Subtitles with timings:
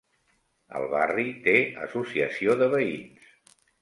[0.77, 1.55] El barri té
[1.89, 3.29] associació de veïns.